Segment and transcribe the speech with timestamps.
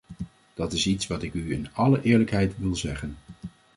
[0.53, 3.17] Dit is iets wat ik u in alle eerlijkheid wil zeggen.